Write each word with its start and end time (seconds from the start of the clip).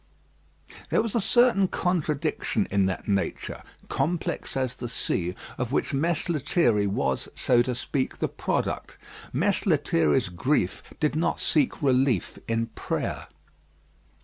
There 0.89 1.03
was 1.03 1.13
a 1.13 1.21
certain 1.21 1.67
contradiction 1.67 2.67
in 2.71 2.87
that 2.87 3.07
nature, 3.07 3.61
complex 3.87 4.57
as 4.57 4.75
the 4.75 4.89
sea, 4.89 5.35
of 5.59 5.71
which 5.71 5.93
Mess 5.93 6.27
Lethierry 6.27 6.87
was, 6.87 7.29
so 7.35 7.61
to 7.61 7.75
speak, 7.75 8.17
the 8.17 8.27
product. 8.27 8.97
Mess 9.31 9.63
Lethierry's 9.67 10.29
grief 10.29 10.81
did 10.99 11.15
not 11.15 11.39
seek 11.39 11.83
relief 11.83 12.39
in 12.47 12.65
prayer. 12.73 13.27